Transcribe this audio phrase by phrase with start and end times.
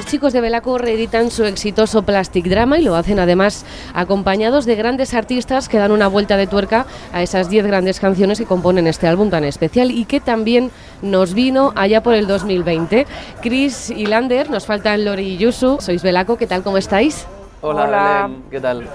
[0.00, 4.74] Los chicos de Belaco reeditan su exitoso Plastic Drama y lo hacen además acompañados de
[4.74, 8.86] grandes artistas que dan una vuelta de tuerca a esas 10 grandes canciones que componen
[8.86, 10.70] este álbum tan especial y que también
[11.02, 13.06] nos vino allá por el 2020.
[13.42, 15.76] Chris y Lander, nos faltan Lori y Yusu.
[15.82, 16.62] Sois Belaco, ¿qué tal?
[16.62, 17.26] ¿Cómo estáis?
[17.60, 18.22] Hola, Hola.
[18.26, 18.88] Belén, ¿qué tal?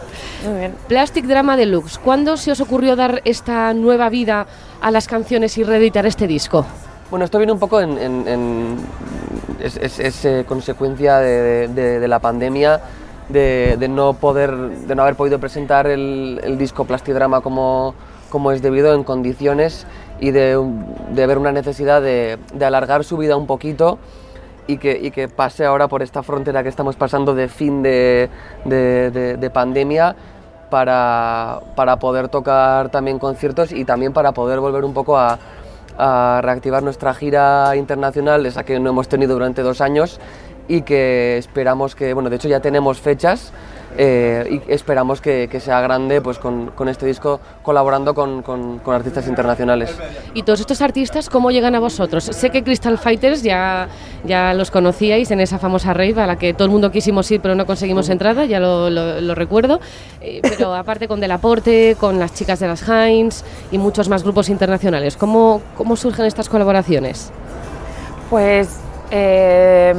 [0.43, 0.73] Muy bien.
[0.87, 1.99] Plastic Drama Deluxe.
[1.99, 4.47] ¿Cuándo se os ocurrió dar esta nueva vida
[4.81, 6.65] a las canciones y reeditar este disco?
[7.11, 7.95] Bueno, esto viene un poco en...
[7.99, 8.77] en- en-
[9.59, 12.81] es es- eh, consecuencia de, la pandemia,
[13.29, 17.95] de, no poder, de no haber podido presentar el, disco Plastidrama como,
[18.29, 19.85] como es debido en condiciones
[20.19, 20.57] y de,
[21.13, 23.97] ver una necesidad de, alargar su vida un poquito
[24.67, 28.29] y que, y que pase ahora por esta frontera que estamos pasando de fin de
[29.53, 30.15] pandemia
[30.69, 35.37] para, para poder tocar también conciertos y también para poder volver un poco a,
[35.97, 40.19] a reactivar nuestra gira internacional, esa que no hemos tenido durante dos años
[40.67, 43.53] y que esperamos que, bueno, de hecho ya tenemos fechas
[43.97, 48.79] eh, y esperamos que, que sea grande pues con, con este disco colaborando con, con-
[48.79, 49.95] con artistas internacionales.
[50.33, 52.23] Y todos estos artistas, ¿cómo llegan a vosotros?
[52.25, 53.87] Sé que Crystal Fighters ya,
[54.23, 57.41] ya los conocíais en esa famosa rave a la que todo el mundo quisimos ir
[57.41, 59.79] pero no conseguimos entrada, ya lo, lo- lo recuerdo.
[60.21, 64.49] Eh, pero aparte con Delaporte, con las chicas de las Heinz y muchos más grupos
[64.49, 67.31] internacionales, ¿cómo, cómo surgen estas colaboraciones?
[68.29, 68.69] Pues
[69.11, 69.93] eh,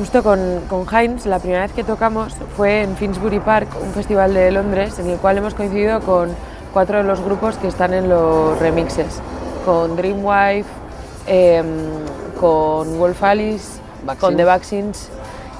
[0.00, 4.32] justo con, con Heinz, la primera vez que tocamos fue en Finsbury Park, un festival
[4.32, 6.30] de Londres, en el cual hemos coincidido con
[6.72, 9.20] cuatro de los grupos que están en los remixes,
[9.66, 10.64] con Dreamwife,
[11.26, 11.62] eh,
[12.40, 13.78] con Wolf Alice,
[14.18, 15.10] con The Vaccines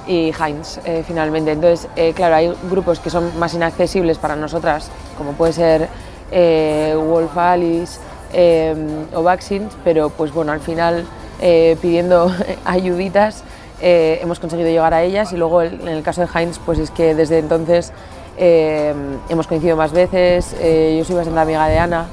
[0.07, 1.51] y Heinz, eh, finalmente.
[1.51, 5.87] Entonces, eh, claro, hay grupos que son más inaccesibles para nosotras, como puede ser
[6.31, 7.99] eh, Wolf Alice
[8.33, 11.05] eh, o Vaccines, pero pues bueno, al final
[11.41, 12.33] eh, pidiendo
[12.65, 13.43] ayuditas
[13.81, 16.91] eh, hemos conseguido llegar a ellas y luego en el caso de Heinz pues es
[16.91, 17.91] que desde entonces
[18.37, 18.93] eh,
[19.29, 22.05] hemos coincidido más veces, eh, yo soy bastante amiga de Ana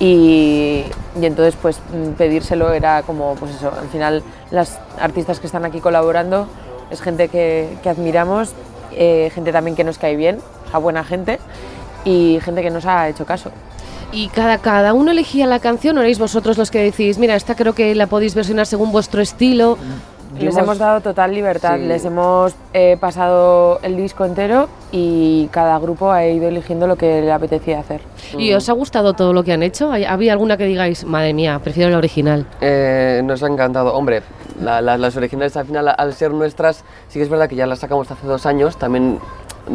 [0.00, 0.84] y,
[1.20, 5.64] y entonces pues mm, pedírselo era como pues eso, al final las artistas que están
[5.64, 6.46] aquí colaborando
[6.90, 8.52] es gente que, que admiramos,
[8.92, 10.38] eh, gente también que nos cae bien,
[10.72, 11.38] a buena gente
[12.04, 13.50] y gente que nos ha hecho caso.
[14.10, 17.54] ¿Y cada, cada uno elegía la canción o erais vosotros los que decís, mira, esta
[17.54, 19.76] creo que la podéis versionar según vuestro estilo?
[20.38, 21.84] Les hemos dado total libertad, Sí.
[21.86, 27.20] les hemos eh, pasado el disco entero y cada grupo ha ido eligiendo lo que
[27.22, 28.00] le apetecía hacer.
[28.36, 29.90] ¿Y os ha gustado todo lo que han hecho?
[29.90, 32.44] ¿Hay- ¿Había alguna que digáis, madre mía, prefiero la original?
[32.60, 33.94] Eh, nos ha encantado.
[33.94, 34.22] Hombre,
[34.60, 37.66] la- la- las originales al final, al ser nuestras, sí que es verdad que ya
[37.66, 39.18] las sacamos hace dos años, también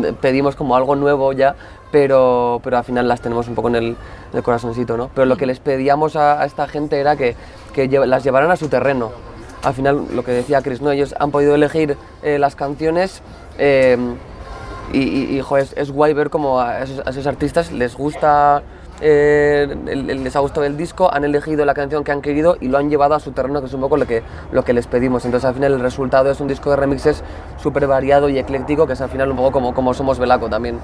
[0.03, 1.56] eh, pedimos como algo nuevo ya,
[1.92, 3.96] pero, pero al final las tenemos un poco en el, en
[4.38, 5.09] el corazoncito, ¿no?
[5.13, 7.36] Pero lo que les pedíamos a, a esta gente era que,
[7.74, 9.12] que lle- las llevaran a su terreno.
[9.63, 10.91] Al final, lo que decía Chris, ¿no?
[10.91, 13.22] Ellos han podido elegir eh, las canciones
[13.57, 13.97] eh,
[14.91, 18.62] y, y- es, es guay ver como a esos, artistas les gusta,
[19.00, 22.78] eh, les ha gustado el disco, han elegido la canción que han querido y lo
[22.78, 25.24] han llevado a su terreno, que es un poco lo que, lo que les pedimos.
[25.24, 27.24] Entonces al final el resultado es un disco de remixes
[27.57, 30.78] súper variado y ecléctico, que es al final un poco como, como somos Belaco también.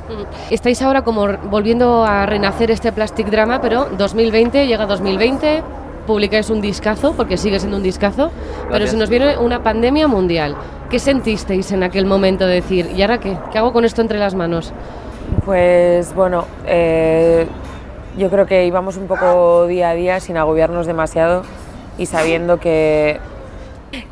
[0.50, 5.62] Estáis ahora como volviendo a renacer este Plastic Drama, pero 2020, llega 2020,
[6.06, 8.32] publicáis un discazo, porque sigue siendo un discazo,
[8.72, 10.56] pero se nos viene una pandemia mundial.
[10.90, 13.38] ¿Qué sentisteis en aquel momento de decir, ¿y ahora qué?
[13.52, 14.74] ¿Qué hago con esto entre las manos?
[15.46, 17.46] Pues bueno, eh,
[18.18, 21.44] yo creo que íbamos un poco día a día sin agobiarnos demasiado
[21.98, 23.20] y sabiendo que,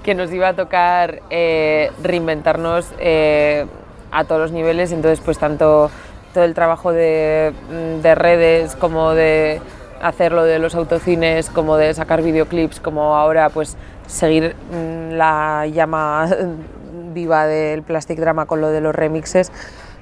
[0.03, 3.65] que nos iba a tocar eh, reinventarnos eh,
[4.11, 5.89] a todos los niveles, entonces pues tanto
[6.33, 9.59] todo el trabajo de, mm, de redes como de
[10.01, 13.77] hacerlo de los autocines, como de sacar videoclips, como ahora pues
[14.07, 16.27] seguir mm, la llama
[17.13, 19.51] viva del Plastic Drama con lo de los remixes,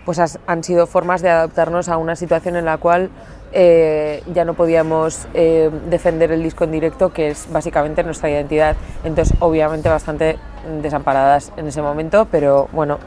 [0.06, 3.10] pues han sido formas de adaptarnos a una situación en la cual
[3.58, 8.76] eh, ya no podíamos eh, defender el disco en directo, que es básicamente nuestra identidad.
[9.06, 10.38] Entonces, obviamente, bastante
[10.82, 13.00] desamparadas en ese momento, pero bueno,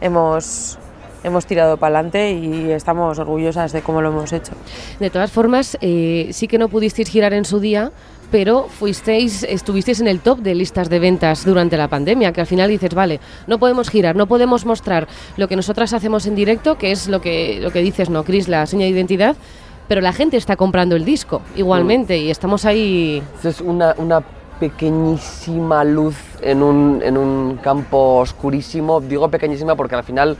[0.00, 0.78] hemos,
[1.24, 4.52] hemos tirado para adelante y estamos orgullosas de cómo lo hemos hecho.
[5.00, 7.90] De todas formas, eh, sí que no pudisteis girar en su día,
[8.30, 12.46] pero fuisteis, estuvisteis en el top de listas de ventas durante la pandemia, que al
[12.46, 16.76] final dices, vale, no podemos girar, no podemos mostrar lo que nosotras hacemos en directo,
[16.76, 18.48] que es lo que, lo que dices, ¿no, Cris?
[18.48, 19.36] La seña de identidad,
[19.88, 23.22] pero la gente está comprando el disco igualmente y estamos ahí...
[23.42, 24.22] Es una, una
[24.58, 29.00] pequeñísima luz en un, en un campo oscurísimo.
[29.00, 30.36] Digo pequeñísima porque al final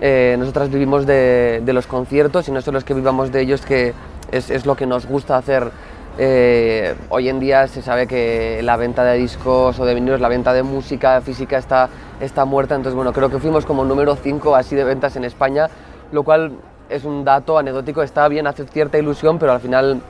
[0.00, 3.94] eh, nosotras vivimos de, los conciertos y no solo es que vivamos de ellos, que
[4.30, 5.70] es, es lo que nos gusta hacer.
[6.16, 10.28] Eh, hoy en día se sabe que la venta de discos o de vinilos, la
[10.28, 11.88] venta de música física está,
[12.20, 15.68] está muerta, entonces bueno, creo que fuimos como número 5 así de ventas en España,
[16.12, 16.52] lo cual
[16.88, 20.02] es un dato anecdótico, está bien, hace cierta ilusión, pero al final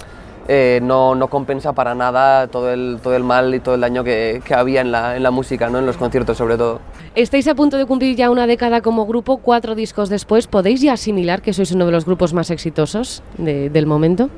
[0.49, 4.05] eh, no, no, compensa para nada todo el, todo el mal y todo el daño
[4.05, 5.79] que, que había en la, en la, música, ¿no?
[5.79, 6.81] en los conciertos sobre todo.
[7.14, 10.93] Estáis a punto de cumplir ya una década como grupo, cuatro discos después, ¿podéis ya
[10.93, 14.29] asimilar que sois uno de los grupos más exitosos de, del momento?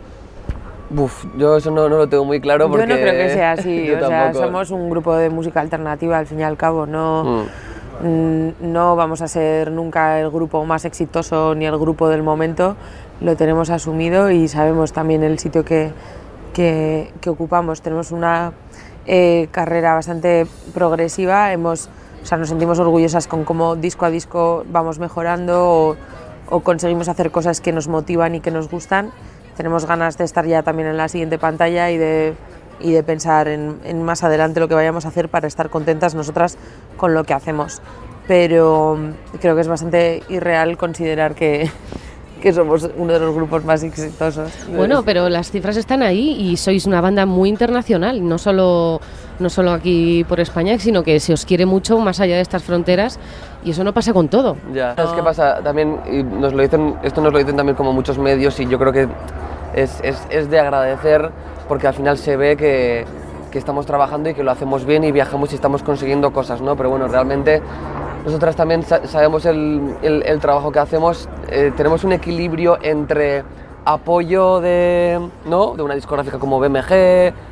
[0.96, 2.86] Uf, yo eso no, no, lo tengo muy claro porque...
[2.86, 6.26] Yo no creo que sea así, o sea, somos un grupo de música alternativa al
[6.26, 7.24] fin y al cabo, no...
[7.24, 7.46] Mm.
[8.02, 12.76] No vamos a ser nunca el grupo más exitoso ni el grupo del momento,
[13.20, 15.92] lo tenemos asumido y sabemos también el sitio que,
[16.52, 17.82] que, que ocupamos.
[17.82, 18.52] Tenemos una
[19.06, 21.88] eh, carrera bastante progresiva, hemos,
[22.22, 25.96] o sea, nos sentimos orgullosas con cómo disco a disco vamos mejorando o,
[26.48, 29.10] o conseguimos hacer cosas que nos motivan y que nos gustan.
[29.56, 32.34] Tenemos ganas de estar ya también en la siguiente pantalla y de,
[32.78, 36.14] y de pensar en, en más adelante lo que vayamos a hacer para estar contentas
[36.14, 36.58] nosotras
[36.96, 37.80] con lo que hacemos.
[38.28, 38.98] Pero
[39.40, 41.70] creo que es bastante irreal considerar que,
[42.40, 44.50] que somos uno de los grupos más exitosos.
[44.74, 49.00] Bueno, pero las cifras están ahí y sois una banda muy internacional, no solo,
[49.38, 52.62] no solo aquí por España, sino que se os quiere mucho más allá de estas
[52.62, 53.18] fronteras
[53.64, 54.56] y eso no pasa con todo.
[54.72, 57.92] Ya, es que pasa también, y nos lo dicen, esto nos lo dicen también como
[57.92, 59.08] muchos medios y yo creo que
[59.74, 61.30] es, es, es de agradecer
[61.68, 63.04] porque al final se ve que,
[63.50, 66.76] que estamos trabajando y que lo hacemos bien y viajamos y estamos consiguiendo cosas, ¿no?
[66.76, 67.62] Pero bueno, realmente
[68.26, 73.44] nosotras también sabemos el, el, trabajo que hacemos, eh, tenemos un equilibrio entre
[73.84, 75.76] apoyo de, ¿no?
[75.76, 76.88] de una discográfica como BMG,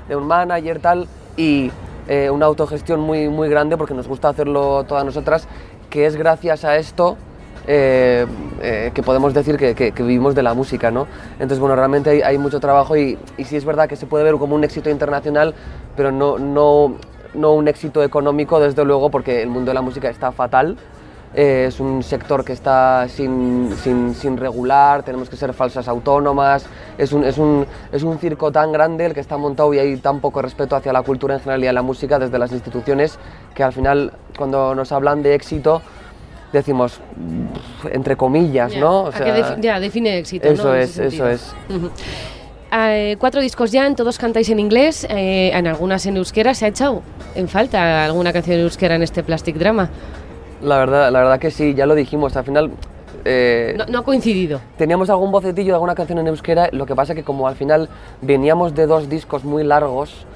[0.09, 1.07] de un manager tal,
[1.37, 1.71] y
[2.09, 5.47] eh, una autogestión muy, muy grande porque nos gusta hacerlo todas nosotras,
[5.91, 7.17] que es gracias a esto
[7.69, 8.27] eh,
[8.93, 11.07] que podemos decir que, que, que, vivimos de la música, ¿no?
[11.35, 14.25] Entonces, bueno, realmente hay, hay mucho trabajo y, y, sí es verdad que se puede
[14.25, 15.55] ver como un éxito internacional,
[15.97, 16.97] pero no, no,
[17.35, 20.77] no un éxito económico, desde luego, porque el mundo de la música está fatal.
[21.35, 26.65] Eh, es un sector que está sin, sin, sin, regular, tenemos que ser falsas autónomas,
[26.97, 29.97] es un, es, un, es un circo tan grande el que está montado y hay
[29.97, 33.19] tan poco respeto hacia la cultura en general y a la música desde las instituciones
[33.53, 35.83] que al final cuando nos hablan de éxito
[36.53, 37.01] decimos
[37.91, 39.03] entre comillas, ya, ¿no?
[39.03, 40.49] O sea, defi ya, define éxito.
[40.49, 40.75] Eso ¿no?
[40.77, 41.53] es, eso es.
[41.69, 41.91] Uh -huh.
[42.77, 46.55] Eh, cuatro discos ya, en todos cantáis en inglés, eh, en algunas en euskera.
[46.55, 47.03] ¿Se ha echado
[47.35, 49.91] en falta alguna canción en euskera en este Plastic Drama?
[50.63, 52.71] La verdad, la verdad que sí, ya lo dijimos, al final...
[53.27, 54.61] Eh, no, no, ha coincidido.
[54.77, 57.89] Teníamos algún bocetillo de alguna canción en euskera, lo que pasa que como al final
[58.21, 60.27] veníamos de dos discos muy largos,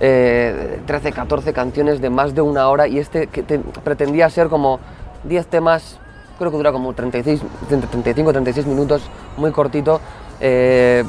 [0.00, 4.48] eh, 13, 14 canciones de más de una hora y este que te, pretendía ser
[4.48, 4.78] como
[5.24, 5.98] 10 temas,
[6.38, 9.02] creo que dura como 36, 35, 36 minutos,
[9.38, 10.00] muy cortito,
[10.40, 11.04] eh,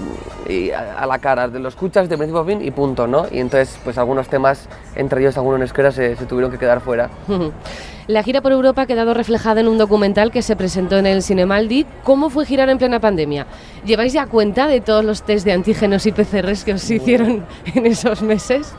[0.48, 3.26] y a, a, la cara, lo escuchas de principio a fin y punto, ¿no?
[3.32, 6.82] Y entonces, pues algunos temas, entre ellos algunos en esquera, se, se tuvieron que quedar
[6.82, 7.10] fuera.
[8.08, 11.22] La gira por Europa ha quedado reflejada en un documental que se presentó en el
[11.22, 11.86] Cinemaldi.
[12.06, 13.48] ¿Cómo fue girar en plena pandemia?
[13.86, 17.46] ¿Lleváis ya cuenta de todos los test de antígenos y PCRs que os hicieron
[17.76, 18.72] en esos meses?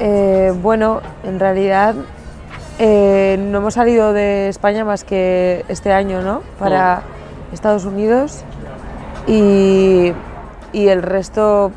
[0.00, 1.94] Eh, bueno, en realidad
[2.80, 6.42] eh, no hemos salido de España más que este año, ¿no?
[6.58, 7.54] Para oh.
[7.54, 8.42] Estados Unidos
[9.26, 10.12] y,
[10.72, 11.72] y, el resto,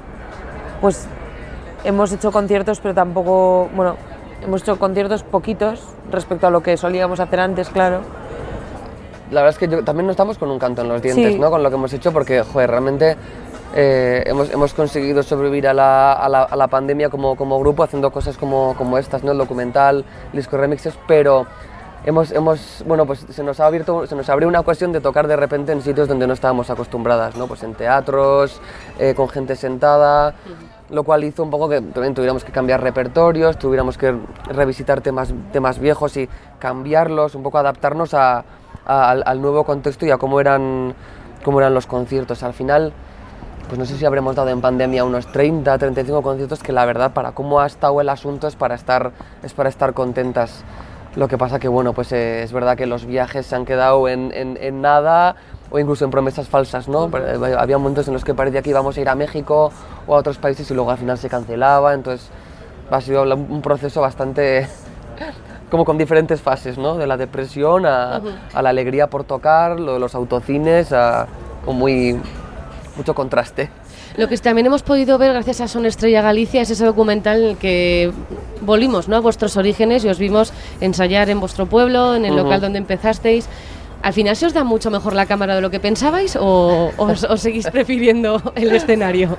[0.81, 1.07] pues
[1.83, 3.95] hemos hecho conciertos, pero tampoco, bueno,
[4.43, 5.81] hemos hecho conciertos poquitos
[6.11, 8.01] respecto a lo que solíamos hacer antes, claro.
[9.31, 11.39] La verdad es que yo, también no estamos con un canto en los dientes, sí.
[11.39, 11.49] ¿no?
[11.49, 13.17] Con lo que hemos hecho, porque, joder, realmente
[13.75, 17.83] eh, hemos, hemos, conseguido sobrevivir a la, a la, a la pandemia como, como, grupo
[17.83, 19.33] haciendo cosas como, como, estas, ¿no?
[19.33, 21.45] el documental, disco remixes, pero
[22.05, 25.27] hemos, hemos, bueno, pues se nos ha abierto, se nos abrió una cuestión de tocar
[25.27, 27.47] de repente en sitios donde no estábamos acostumbradas, ¿no?
[27.47, 28.61] pues en teatros,
[28.99, 30.35] eh, con gente sentada,
[30.89, 35.33] lo cual hizo un poco que también tuviéramos que cambiar repertorios, tuviéramos que revisitar temas,
[35.51, 38.43] temas viejos y cambiarlos, un poco adaptarnos a,
[38.85, 40.93] a, al, al, nuevo contexto y a cómo eran,
[41.43, 42.43] cómo eran los conciertos.
[42.43, 42.93] Al final,
[43.67, 47.11] pues no sé si habremos dado en pandemia unos 30, 35 conciertos que la verdad
[47.11, 49.11] para cómo ha estado el asunto es para estar,
[49.43, 50.63] es para estar contentas.
[51.17, 54.07] Lo que pasa que bueno, pues eh, es verdad que los viajes se han quedado
[54.07, 55.35] en, en, en nada
[55.71, 57.09] o incluso en promesas falsas, ¿no?
[57.57, 59.71] Había momentos en los que parecía que íbamos a ir a México
[60.05, 62.29] o a otros países y luego al final se cancelaba, entonces
[62.91, 64.67] ha sido un proceso bastante
[65.71, 66.95] como con diferentes fases, ¿no?
[66.97, 68.35] De la depresión a, uh -huh.
[68.53, 71.25] a la alegría por tocar, lo de los autocines, a,
[71.65, 72.21] con muy
[72.97, 73.69] mucho contraste.
[74.17, 77.49] Lo que también hemos podido ver gracias a Son Estrella Galicia es ese documental en
[77.51, 78.11] el que
[78.61, 79.15] volvimos ¿no?
[79.15, 80.51] a vuestros orígenes y os vimos
[80.81, 82.43] ensayar en vuestro pueblo, en el uh -huh.
[82.43, 83.47] local donde empezasteis.
[84.01, 87.23] ¿Al final se os da mucho mejor la cámara de lo que pensabais o os,
[87.23, 89.37] os seguís prefiriendo el escenario?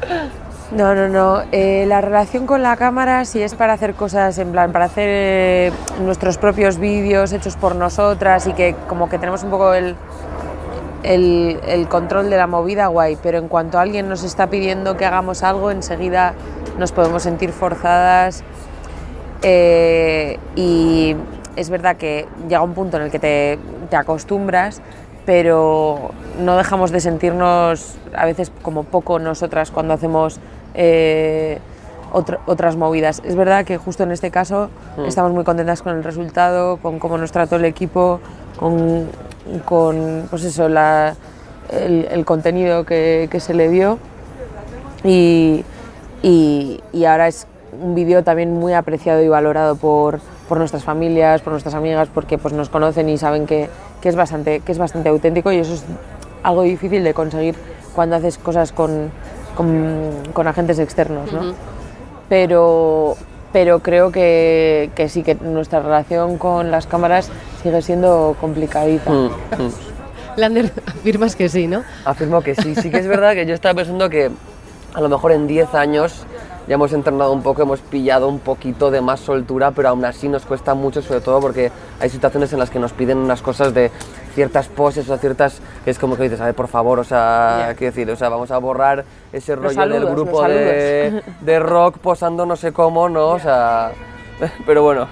[0.70, 1.42] No, no, no.
[1.50, 5.08] Eh, la relación con la cámara, si es para hacer cosas en plan, para hacer
[5.08, 5.72] eh,
[6.04, 9.96] nuestros propios vídeos hechos por nosotras y que como que tenemos un poco el,
[11.02, 13.17] el, el control de la movida, guay.
[13.23, 16.35] Pero en cuanto alguien nos está pidiendo que hagamos algo, enseguida
[16.78, 18.43] nos podemos sentir forzadas.
[19.43, 21.14] Eh, y
[21.57, 24.81] es verdad que llega un punto en el que te, te acostumbras,
[25.26, 30.40] pero no dejamos de sentirnos a veces como poco nosotras cuando hacemos
[30.75, 31.59] eh,
[32.12, 33.21] otro- otras movidas.
[33.25, 35.05] Es verdad que justo en este caso Mm.
[35.05, 38.21] estamos muy contentas con el resultado, con cómo nos trató el equipo,
[38.59, 39.09] con,
[39.64, 41.14] con, pues eso, la-
[41.71, 43.99] el, el contenido que, que se le dio
[45.05, 45.64] y,
[46.23, 47.47] y- y ahora es
[47.81, 52.38] un vídeo también muy apreciado y valorado por, por nuestras familias, por nuestras amigas, porque
[52.38, 53.69] pues, nos conocen y saben que,
[54.00, 55.85] que es bastante, que es bastante auténtico y eso es
[56.43, 57.55] algo difícil de conseguir
[57.95, 59.11] cuando haces cosas con,
[59.57, 61.33] con, con agentes externos.
[61.33, 61.52] ¿no?
[62.28, 63.17] Pero,
[63.52, 67.31] pero creo que, que sí, que nuestra relación con las cámaras
[67.62, 69.10] sigue siendo complicadita.
[69.10, 69.72] Mm, mm.
[70.36, 71.82] Lander, afirmas que sí, ¿no?
[72.04, 74.30] Afirmo que sí, sí que es verdad que yo estaba pensando que
[74.94, 76.24] a lo mejor en 10 años
[76.68, 80.28] ya hemos entrenado un poco, hemos pillado un poquito de más soltura, pero aún así
[80.28, 83.72] nos cuesta mucho, sobre todo porque hay situaciones en las que nos piden unas cosas
[83.72, 83.90] de
[84.34, 87.68] ciertas poses o ciertas que es como que dices, a ver, por favor, o sea,
[87.68, 87.74] Ya.
[87.74, 92.54] quiero decir, o sea, vamos a borrar ese rollo del grupo de rock posando no
[92.54, 93.30] sé cómo, ¿no?
[93.30, 93.92] O sea,
[94.66, 95.09] pero bueno.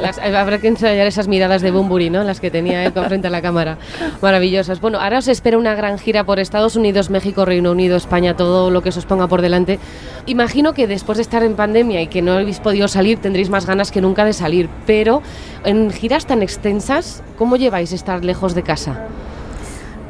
[0.00, 2.24] Las- eh, habrá que ensayar esas miradas de Bumburi, ¿no?
[2.24, 3.78] Las que tenía él frente a la cámara.
[4.22, 4.80] Maravillosas.
[4.80, 8.70] Bueno, ahora os espera una gran gira por Estados Unidos, México, Reino Unido, España, todo
[8.70, 9.78] lo que se os ponga por delante.
[10.26, 13.66] Imagino que después de estar en pandemia y que no habéis podido salir, tendréis más
[13.66, 14.68] ganas que nunca de salir.
[14.86, 15.22] Pero
[15.64, 19.06] en giras tan extensas, ¿cómo lleváis estar lejos de casa?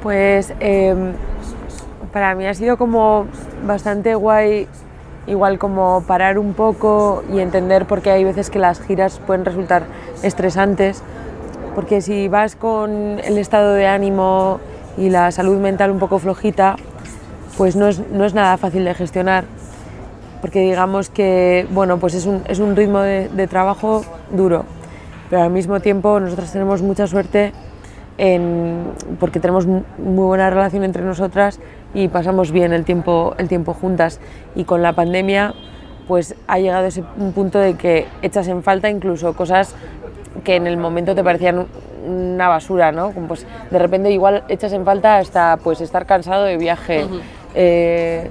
[0.03, 1.13] Pues em,
[2.13, 3.27] para mí ha sido como
[3.67, 4.67] bastante guay,
[5.27, 9.45] igual como parar un poco y entender por qué hay veces que las giras pueden
[9.45, 9.85] resultar
[10.23, 11.03] estresantes,
[11.75, 14.61] porque si vas con el estado de ánimo
[14.97, 16.77] y la salud mental un poco flojita,
[17.57, 19.45] pues no es, no es nada fácil de gestionar,
[20.41, 24.65] porque digamos que bueno, pues es un, es un ritmo de, de trabajo duro,
[25.29, 27.53] pero al mismo tiempo nosotros tenemos mucha suerte
[28.19, 31.59] en- porque tenemos mu- muy buena relación entre nosotras
[31.95, 34.21] y pasamos bien el tiempo, el tiempo juntas.
[34.55, 35.55] Y con la pandemia,
[36.09, 39.75] pues ha llegado ese un punto de que echas en falta incluso cosas
[40.45, 41.67] que en el momento te parecían
[42.07, 43.13] una basura, ¿no?
[43.13, 47.07] Como, Pues de repente igual echas en falta hasta pues estar cansado de viaje.
[47.55, 48.31] eh,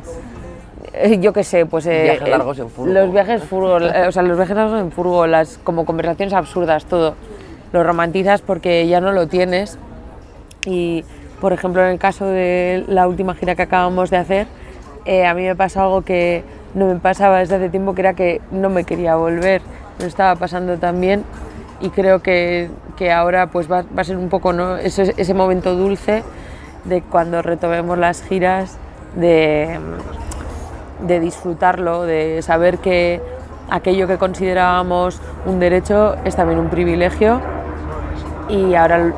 [0.93, 2.93] eh, yo qué sé, pues eh, Viajes eh, largos en furgo.
[2.93, 6.85] Los viajes furgo, eh, o sea, los viajes largos en furgo, las como conversaciones absurdas,
[6.85, 7.15] todo.
[7.71, 9.77] Lo romantizas porque ya no lo tienes.
[10.65, 11.03] Y,
[11.39, 14.47] por ejemplo, en el caso de la última gira que acabamos de hacer,
[15.05, 18.13] eh, a mí me pasó algo que no me pasaba desde hace tiempo, que era
[18.13, 19.61] que no me quería volver.
[19.99, 21.23] Lo estaba pasando también
[21.81, 24.77] y creo que, que ahora pues va, va a ser un poco ¿no?
[24.77, 26.23] ese, ese momento dulce
[26.85, 28.77] de cuando retomemos las giras,
[29.15, 29.79] de,
[31.05, 33.21] de disfrutarlo, de saber que
[33.69, 37.41] aquello que considerábamos un derecho es también un privilegio
[38.49, 39.13] y ahora,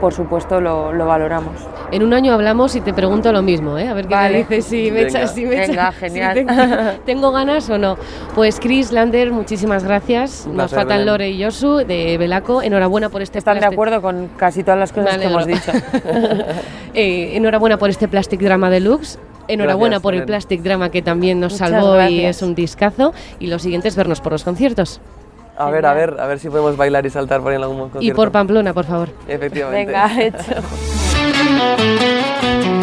[0.00, 1.52] por supuesto, lo, lo valoramos.
[1.92, 3.86] En un año hablamos y te pregunto lo mismo, ¿eh?
[3.88, 4.32] A ver qué Vale.
[4.32, 5.08] me dices, si me Venga.
[5.20, 6.36] echas, si me Venga, echas- genial.
[6.36, 6.74] si tengo,
[7.06, 7.96] tengo ganas o no.
[8.34, 10.48] Pues Chris Lander, muchísimas gracias.
[10.48, 11.06] Nos faltan Belén.
[11.06, 12.60] Lore y Josu de Belaco.
[12.60, 13.80] Enhorabuena por este Están de plástico.
[13.82, 15.70] acuerdo con casi todas las cosas que hemos dicho.
[16.98, 19.18] Eh, enhorabuena por este Plastic Drama Deluxe.
[19.48, 20.24] Enhorabuena Gracias, por el.
[20.24, 22.36] Plastic Drama que también nos Muchas salvó y gracias.
[22.38, 23.12] es un discazo.
[23.38, 25.00] Y lo siguiente es vernos por los conciertos.
[25.56, 27.78] A ver, a ver, a ver si podemos bailar y saltar por ahí en algún
[27.78, 28.04] concierto.
[28.04, 29.08] Y por Pamplona, por favor.
[29.26, 29.92] Efectivamente.
[29.92, 30.62] Venga, hecho.